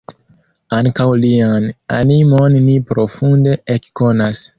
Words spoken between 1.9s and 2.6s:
animon